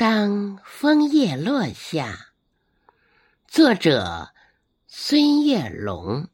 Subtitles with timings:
[0.00, 2.28] 当枫叶落下，
[3.46, 4.30] 作者
[4.88, 6.26] 孙月龙。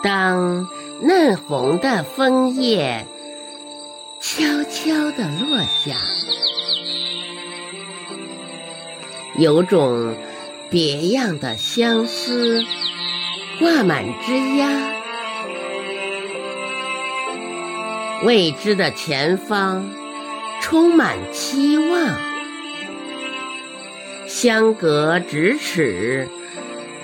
[0.00, 0.68] 当
[1.02, 3.04] 嫩红的枫叶
[4.24, 5.96] 悄悄地落下，
[9.36, 10.14] 有种
[10.70, 12.64] 别样的相思
[13.58, 14.70] 挂满枝桠。
[18.22, 19.90] 未知的前方
[20.60, 22.14] 充满期望，
[24.28, 26.28] 相隔咫尺，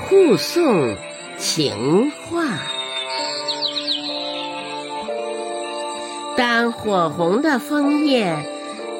[0.09, 0.97] 互送
[1.37, 2.78] 情话。
[6.39, 8.37] 当火红的枫叶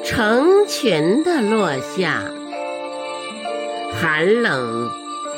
[0.03, 2.21] 成群的落下，
[3.93, 4.91] 寒冷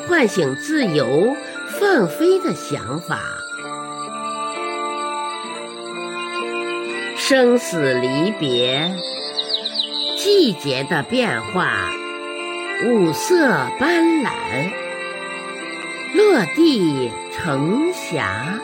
[0.07, 1.35] 唤醒自由
[1.79, 3.19] 放飞的想法，
[7.16, 8.91] 生死离别，
[10.17, 11.91] 季节的变化，
[12.88, 13.47] 五色
[13.79, 14.31] 斑斓，
[16.16, 18.59] 落地成霞。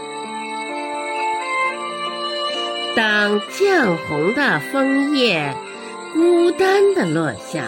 [2.98, 5.54] 当绛红的枫叶
[6.16, 7.62] 孤单地落下，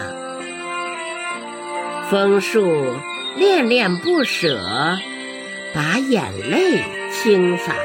[2.10, 2.96] 枫树
[3.36, 4.58] 恋恋不舍，
[5.72, 7.76] 把眼泪倾洒。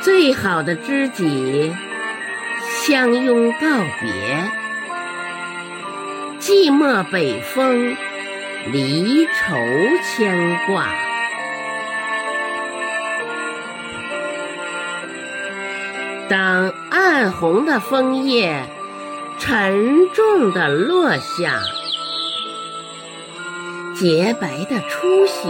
[0.00, 1.74] 最好的知己
[2.84, 4.12] 相拥告别，
[6.38, 7.96] 寂寞北风，
[8.70, 9.56] 离愁
[10.04, 11.07] 牵挂。
[16.28, 18.64] 当暗红的枫叶
[19.38, 21.62] 沉重地落下，
[23.98, 25.48] 洁白的初雪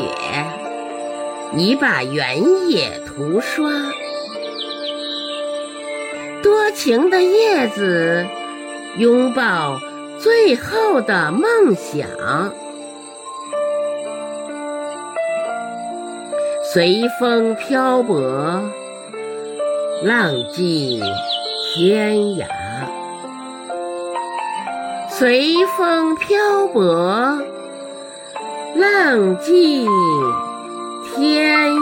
[1.56, 3.70] 已把原野涂刷，
[6.44, 8.24] 多情的叶子
[8.98, 9.80] 拥抱
[10.20, 12.06] 最后的梦想，
[16.72, 18.62] 随风漂泊。
[20.02, 21.02] 浪迹
[21.74, 22.46] 天涯，
[25.10, 27.42] 随风漂泊，
[28.76, 29.84] 浪迹
[31.16, 31.77] 天。